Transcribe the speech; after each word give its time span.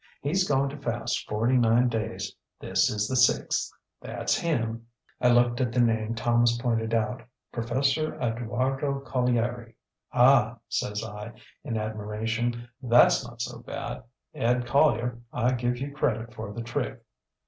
HeŌĆÖs 0.25 0.47
going 0.49 0.67
to 0.71 0.77
fast 0.79 1.27
forty 1.29 1.55
nine 1.57 1.87
days. 1.87 2.35
This 2.59 2.89
is 2.89 3.07
the 3.07 3.15
sixth. 3.15 3.71
ThatŌĆÖs 4.03 4.39
him. 4.39 4.87
ŌĆÖ 5.21 5.29
ŌĆ£I 5.31 5.35
looked 5.35 5.61
at 5.61 5.71
the 5.71 5.79
name 5.79 6.15
Thomas 6.15 6.57
pointed 6.59 6.89
outŌĆöŌĆśProfessor 6.89 8.19
Eduardo 8.19 8.99
Collieri.ŌĆÖ 9.01 9.75
ŌĆśAh! 10.15 10.15
ŌĆÖ 10.55 10.59
says 10.69 11.03
I, 11.03 11.33
in 11.63 11.77
admiration, 11.77 12.67
ŌĆśthatŌĆÖs 12.83 13.25
not 13.27 13.41
so 13.43 13.59
bad, 13.59 14.01
Ed 14.33 14.65
Collier. 14.65 15.19
I 15.31 15.51
give 15.51 15.77
you 15.77 15.91
credit 15.91 16.33
for 16.33 16.51
the 16.51 16.63
trick. 16.63 17.03